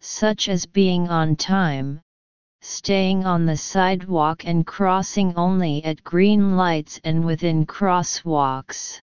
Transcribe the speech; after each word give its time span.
such 0.00 0.48
as 0.48 0.66
being 0.66 1.08
on 1.08 1.36
time, 1.36 2.00
staying 2.62 3.24
on 3.24 3.46
the 3.46 3.56
sidewalk 3.56 4.46
and 4.46 4.66
crossing 4.66 5.34
only 5.36 5.84
at 5.84 6.02
green 6.02 6.56
lights 6.56 7.00
and 7.04 7.24
within 7.24 7.66
crosswalks. 7.66 9.00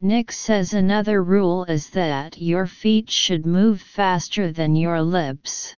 Nick 0.00 0.32
says 0.32 0.72
another 0.72 1.22
rule 1.22 1.64
is 1.64 1.90
that 1.90 2.40
your 2.40 2.66
feet 2.66 3.10
should 3.10 3.44
move 3.44 3.82
faster 3.82 4.52
than 4.52 4.74
your 4.74 5.02
lips. 5.02 5.74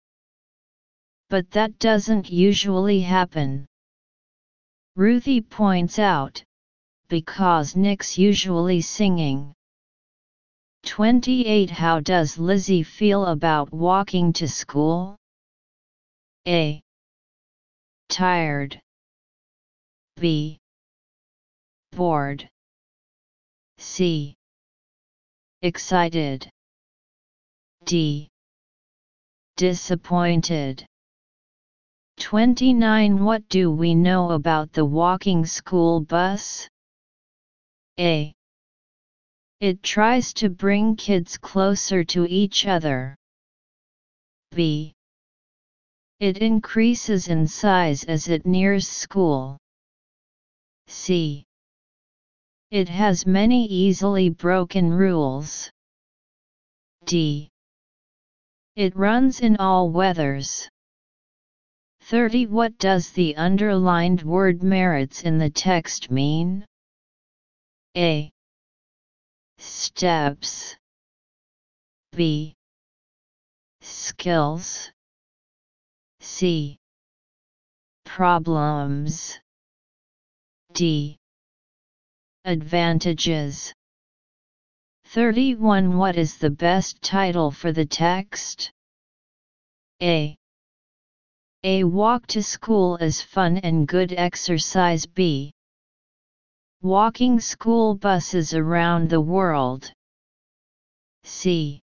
But 1.30 1.50
that 1.52 1.80
doesn't 1.80 2.30
usually 2.30 3.00
happen. 3.00 3.66
Ruthie 4.96 5.42
points 5.42 5.98
out, 5.98 6.44
because 7.08 7.76
Nick's 7.76 8.18
usually 8.18 8.82
singing. 8.82 9.54
28 10.84 11.70
How 11.70 12.00
does 12.00 12.38
Lizzie 12.38 12.84
feel 12.84 13.26
about 13.26 13.72
walking 13.72 14.34
to 14.34 14.48
school? 14.48 15.16
A. 16.48 16.82
Tired. 18.10 18.82
B. 20.20 20.60
Bored. 21.92 22.50
C. 23.78 24.36
Excited. 25.62 26.50
D. 27.86 28.28
Disappointed. 29.58 30.86
29 32.20 33.24
What 33.24 33.48
do 33.50 33.72
we 33.72 33.96
know 33.96 34.32
about 34.32 34.72
the 34.74 34.86
walking 34.86 35.46
school 35.46 36.02
bus? 36.02 36.68
A. 38.00 38.34
It 39.62 39.84
tries 39.84 40.34
to 40.34 40.50
bring 40.50 40.96
kids 40.96 41.38
closer 41.38 42.04
to 42.06 42.26
each 42.26 42.66
other. 42.66 43.16
B. 44.56 44.96
It 46.20 46.40
increases 46.40 47.28
in 47.28 47.46
size 47.46 48.04
as 48.06 48.28
it 48.28 48.44
nears 48.44 48.88
school. 48.88 49.60
C. 50.88 51.46
It 52.72 52.90
has 52.90 53.28
many 53.28 53.68
easily 53.68 54.30
broken 54.30 54.90
rules. 54.90 55.70
D. 57.06 57.48
It 58.76 58.96
runs 58.96 59.42
in 59.42 59.58
all 59.58 59.92
weathers. 59.92 60.68
30 62.00 62.48
What 62.48 62.80
does 62.80 63.12
the 63.12 63.36
underlined 63.36 64.24
word 64.24 64.64
merits 64.64 65.22
in 65.22 65.38
the 65.38 65.52
text 65.52 66.10
mean? 66.10 66.66
A. 67.96 68.32
Steps 69.64 70.76
B. 72.14 72.56
Skills 73.82 74.92
C. 76.20 76.80
Problems 78.04 79.40
D. 80.74 81.20
Advantages 82.44 83.72
31 85.06 85.96
What 85.96 86.16
is 86.16 86.40
the 86.40 86.50
best 86.50 87.00
title 87.04 87.52
for 87.52 87.72
the 87.72 87.86
text? 87.86 88.72
A. 90.02 90.36
A 91.64 91.84
walk 91.84 92.26
to 92.28 92.42
school 92.42 92.98
is 92.98 93.22
fun 93.22 93.58
and 93.60 93.88
good 93.88 94.12
exercise 94.14 95.06
B. 95.06 95.54
Walking 96.82 97.40
school 97.40 97.96
buses 97.96 98.54
around 98.54 99.10
the 99.10 99.22
world. 99.22 99.92
C. 101.24 101.82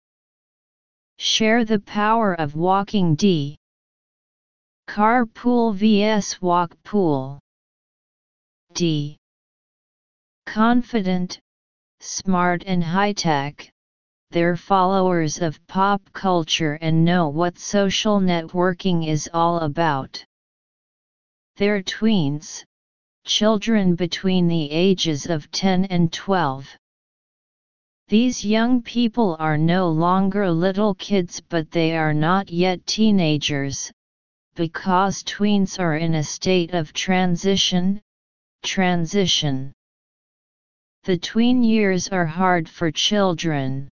Share 1.17 1.66
the 1.66 1.80
power 1.80 2.34
of 2.34 2.56
walking 2.56 3.16
D. 3.16 3.58
Carpool 4.88 5.73
vs 5.73 6.42
walk 6.42 6.75
pool. 6.84 7.39
D 8.73 9.17
confident, 10.52 11.40
smart 12.02 12.63
and 12.66 12.84
high-tech, 12.84 13.72
they're 14.31 14.58
followers 14.58 15.40
of 15.40 15.66
pop 15.68 16.02
culture 16.12 16.78
and 16.81 17.06
know 17.06 17.29
what 17.29 17.58
social 17.58 18.19
networking 18.19 19.08
is 19.08 19.29
all 19.34 19.59
about. 19.59 20.22
They're 21.56 21.81
tweens, 21.81 22.66
children 23.26 23.96
between 23.96 24.48
the 24.48 24.72
ages 24.72 25.26
of 25.28 25.50
10 25.52 25.86
and 25.86 26.12
12. 26.12 26.68
These 28.08 28.44
young 28.44 28.82
people 28.82 29.38
are 29.40 29.58
no 29.58 29.90
longer 29.90 30.52
little 30.52 30.96
kids 30.96 31.40
but 31.40 31.72
they 31.72 31.96
are 31.96 32.14
not 32.14 32.50
yet 32.50 32.86
teenagers, 32.86 33.92
because 34.56 35.24
tweens 35.24 35.80
are 35.80 35.96
in 35.96 36.16
a 36.16 36.24
state 36.24 36.74
of 36.74 36.92
transition, 36.94 38.02
transition. 38.64 39.72
The 41.03 41.18
tween 41.18 41.64
years 41.64 42.09
are 42.09 42.26
hard 42.26 42.68
for 42.68 42.92
children. 42.92 43.90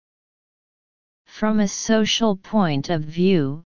From 1.26 1.60
a 1.60 1.68
social 1.68 2.36
point 2.36 2.90
of 2.90 3.02
view, 3.02 3.62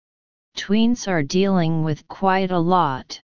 tweens 0.57 1.07
are 1.07 1.23
dealing 1.23 1.83
with 1.83 2.07
quite 2.07 2.51
a 2.51 2.59
lot. 2.59 3.21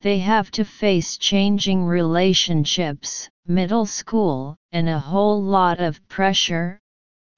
They 0.00 0.20
have 0.20 0.52
to 0.52 0.64
face 0.64 1.18
changing 1.18 1.84
relationships, 1.84 3.28
middle 3.46 3.84
school, 3.84 4.56
and 4.70 4.88
a 4.88 4.98
whole 4.98 5.42
lot 5.42 5.80
of 5.80 6.06
pressure, 6.08 6.78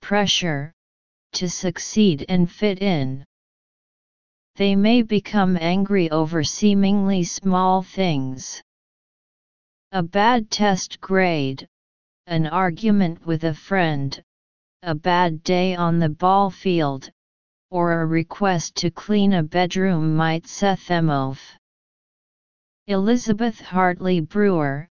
pressure, 0.03 0.75
to 1.33 1.49
succeed 1.49 2.27
and 2.29 2.51
fit 2.51 2.83
in. 2.83 3.25
They 4.57 4.77
may 4.77 5.01
become 5.01 5.57
angry 5.57 6.11
over 6.11 6.45
seemingly 6.45 7.25
small 7.25 7.83
things. 7.83 8.63
A 9.93 10.03
bad 10.03 10.51
test 10.51 11.01
grade, 11.01 11.67
an 12.27 12.47
argument 12.47 13.25
with 13.25 13.45
a 13.45 13.55
friend, 13.55 14.23
a 14.83 14.95
bad 14.95 15.43
day 15.43 15.75
on 15.75 15.99
the 15.99 16.11
ball 16.11 16.51
field, 16.51 17.11
or 17.71 18.03
a 18.03 18.07
request 18.07 18.75
to 18.77 18.91
clean 18.91 19.33
a 19.33 19.43
bedroom 19.43 20.15
might 20.15 20.47
set 20.47 20.81
them 20.81 21.09
off. 21.09 21.57
Elizabeth 22.87 23.61
Hartley 23.61 24.21
Brewer, 24.21 24.89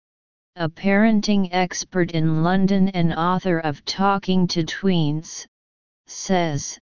a 0.57 0.69
parenting 0.69 1.49
expert 1.53 2.13
in 2.13 2.43
London 2.43 2.89
and 2.91 3.13
author 3.15 3.59
of 3.59 3.85
Talking 3.85 4.47
to 4.49 4.65
Tweens, 4.65 5.47
says, 6.07 6.79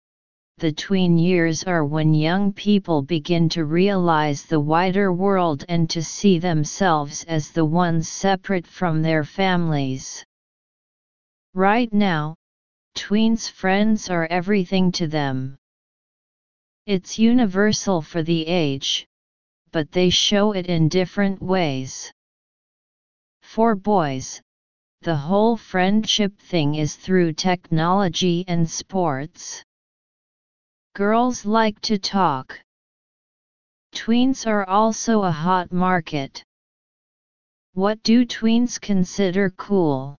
the 0.59 0.73
tween 0.73 1.19
years 1.19 1.65
are 1.65 1.85
when 1.85 2.15
young 2.15 2.51
people 2.51 3.03
begin 3.03 3.47
to 3.51 3.67
realize 3.67 4.45
the 4.45 4.59
wider 4.59 5.13
world 5.13 5.67
and 5.69 5.91
to 5.91 6.03
see 6.03 6.39
themselves 6.39 7.25
as 7.25 7.51
the 7.51 7.65
ones 7.65 8.09
separate 8.09 8.67
from 8.67 9.03
their 9.03 9.23
families. 9.23 10.25
Right 11.53 11.93
now, 11.93 12.37
tweens' 12.95 13.51
friends 13.51 14.09
are 14.09 14.27
everything 14.31 14.91
to 14.93 15.07
them. 15.07 15.59
It's 16.87 17.19
universal 17.19 18.01
for 18.01 18.23
the 18.23 18.47
age, 18.47 19.07
but 19.77 19.93
they 19.93 20.09
show 20.09 20.53
it 20.53 20.65
in 20.69 20.89
different 20.89 21.43
ways. 21.43 22.11
For 23.43 23.75
boys, 23.75 24.41
the 25.03 25.15
whole 25.15 25.59
friendship 25.59 26.33
thing 26.41 26.77
is 26.77 26.97
through 26.97 27.35
technology 27.35 28.43
and 28.49 28.71
sports. 28.71 29.63
Girls 30.95 31.45
like 31.45 31.79
to 31.83 31.99
talk. 31.99 32.59
Tweens 33.95 34.47
are 34.47 34.67
also 34.67 35.25
a 35.25 35.31
hot 35.31 35.71
market. 35.71 36.43
What 37.75 38.03
do 38.03 38.25
tweens 38.25 38.81
consider 38.81 39.51
cool? 39.51 40.17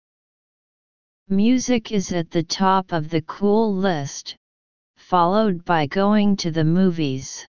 Music 1.30 1.92
is 1.92 2.12
at 2.12 2.30
the 2.30 2.44
top 2.44 2.92
of 2.92 3.10
the 3.10 3.24
cool 3.24 3.74
list, 3.74 4.36
followed 4.98 5.66
by 5.66 5.88
going 5.88 6.36
to 6.36 6.52
the 6.52 6.64
movies. 6.64 7.48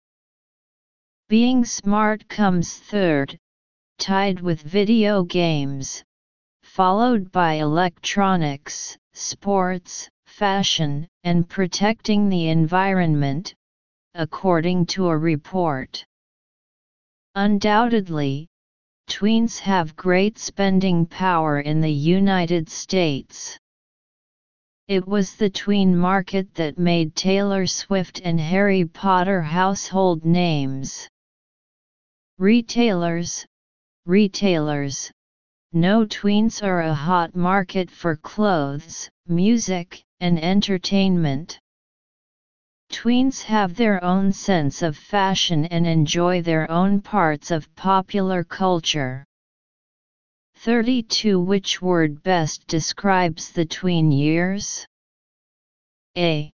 Being 1.28 1.64
smart 1.64 2.28
comes 2.28 2.76
third, 2.76 3.36
tied 3.98 4.40
with 4.40 4.62
video 4.62 5.24
games, 5.24 6.04
followed 6.62 7.32
by 7.32 7.54
electronics, 7.54 8.96
sports, 9.12 10.08
fashion, 10.26 11.08
and 11.24 11.48
protecting 11.48 12.28
the 12.28 12.46
environment, 12.50 13.52
according 14.14 14.86
to 14.86 15.08
a 15.08 15.18
report. 15.18 16.06
Undoubtedly, 17.34 18.46
tweens 19.08 19.58
have 19.58 19.96
great 19.96 20.38
spending 20.38 21.06
power 21.06 21.58
in 21.58 21.80
the 21.80 21.90
United 21.90 22.68
States. 22.68 23.58
It 24.86 25.08
was 25.08 25.34
the 25.34 25.50
tween 25.50 25.96
market 25.96 26.54
that 26.54 26.78
made 26.78 27.16
Taylor 27.16 27.66
Swift 27.66 28.20
and 28.22 28.38
Harry 28.38 28.84
Potter 28.84 29.42
household 29.42 30.24
names. 30.24 31.08
Retailers, 32.38 33.46
retailers, 34.04 35.10
no 35.72 36.06
tweens 36.06 36.62
are 36.62 36.82
a 36.82 36.94
hot 36.94 37.34
market 37.34 37.90
for 37.90 38.16
clothes, 38.16 39.10
music, 39.26 40.02
and 40.20 40.38
entertainment. 40.38 41.58
Tweens 42.90 43.42
have 43.42 43.74
their 43.74 44.02
own 44.04 44.32
sense 44.32 44.82
of 44.82 44.96
fashion 44.96 45.64
and 45.66 45.86
enjoy 45.86 46.40
their 46.40 46.70
own 46.70 47.00
parts 47.00 47.50
of 47.50 47.74
popular 47.74 48.44
culture. 48.44 49.24
32 50.54 51.40
Which 51.40 51.82
word 51.82 52.22
best 52.22 52.66
describes 52.66 53.50
the 53.50 53.66
tween 53.66 54.12
years? 54.12 54.86
A. 56.16 56.50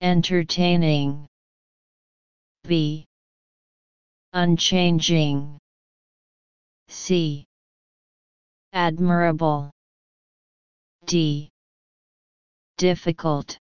Entertaining. 0.00 1.26
B. 2.64 3.07
Unchanging. 4.34 5.58
C. 6.88 7.46
Admirable. 8.72 9.70
D. 11.06 11.48
Difficult. 12.76 13.58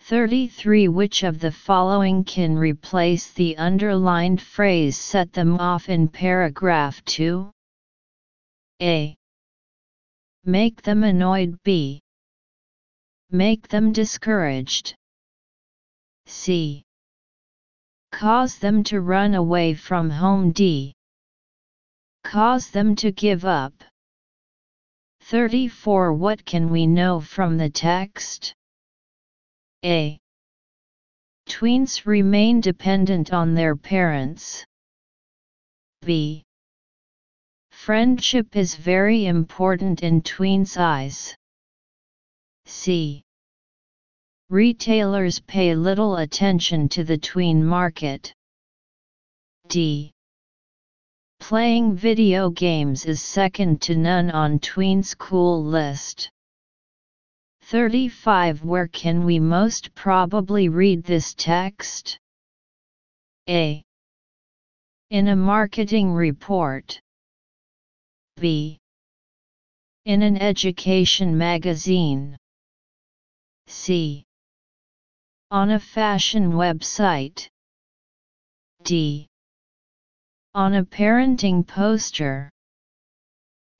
33 0.00 0.88
Which 0.88 1.22
of 1.22 1.38
the 1.38 1.52
following 1.52 2.24
can 2.24 2.56
replace 2.56 3.30
the 3.32 3.56
underlined 3.56 4.42
phrase 4.42 4.98
set 4.98 5.32
them 5.32 5.60
off 5.60 5.88
in 5.88 6.08
paragraph 6.08 7.04
2? 7.04 7.50
A. 8.82 9.14
Make 10.44 10.82
them 10.82 11.04
annoyed 11.04 11.62
B. 11.62 12.00
Make 13.30 13.68
them 13.68 13.92
discouraged. 13.92 14.96
C. 16.26 16.82
Cause 18.18 18.58
them 18.58 18.82
to 18.90 19.00
run 19.00 19.36
away 19.36 19.74
from 19.74 20.10
home 20.10 20.50
D. 20.50 20.92
Cause 22.24 22.68
them 22.68 22.96
to 22.96 23.12
give 23.12 23.44
up. 23.44 23.72
34 25.20 26.14
What 26.14 26.44
can 26.44 26.68
we 26.68 26.84
know 26.84 27.20
from 27.20 27.56
the 27.56 27.70
text? 27.70 28.56
A. 29.84 30.18
Tweens 31.48 32.06
remain 32.06 32.60
dependent 32.60 33.32
on 33.32 33.54
their 33.54 33.76
parents. 33.76 34.66
B. 36.04 36.42
Friendship 37.70 38.56
is 38.56 38.74
very 38.74 39.26
important 39.26 40.02
in 40.02 40.22
tweens' 40.22 40.76
eyes. 40.76 41.36
C. 42.66 43.22
Retailers 44.50 45.40
pay 45.40 45.74
little 45.74 46.16
attention 46.16 46.88
to 46.88 47.04
the 47.04 47.18
tween 47.18 47.62
market. 47.62 48.32
D. 49.66 50.10
Playing 51.38 51.94
video 51.94 52.48
games 52.48 53.04
is 53.04 53.20
second 53.20 53.82
to 53.82 53.94
none 53.94 54.30
on 54.30 54.58
tweens' 54.58 55.14
cool 55.18 55.62
list. 55.62 56.30
35 57.64 58.64
Where 58.64 58.88
can 58.88 59.26
we 59.26 59.38
most 59.38 59.94
probably 59.94 60.70
read 60.70 61.04
this 61.04 61.34
text? 61.34 62.18
A. 63.50 63.82
In 65.10 65.28
a 65.28 65.36
marketing 65.36 66.10
report. 66.10 66.98
B. 68.36 68.78
In 70.06 70.22
an 70.22 70.38
education 70.38 71.36
magazine. 71.36 72.38
C. 73.66 74.24
On 75.50 75.70
a 75.70 75.80
fashion 75.80 76.52
website. 76.52 77.48
D. 78.82 79.26
On 80.54 80.74
a 80.74 80.84
parenting 80.84 81.66
poster. 81.66 82.50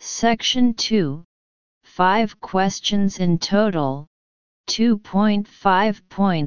Section 0.00 0.72
2 0.72 1.24
5 1.82 2.40
questions 2.40 3.18
in 3.18 3.38
total, 3.38 4.06
2.5 4.68 6.00
points. 6.08 6.46